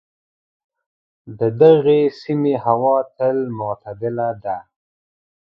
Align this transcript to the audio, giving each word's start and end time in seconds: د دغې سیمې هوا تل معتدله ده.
د 1.39 1.41
دغې 1.61 2.01
سیمې 2.21 2.55
هوا 2.65 2.97
تل 3.17 3.37
معتدله 3.57 4.29
ده. 4.43 4.57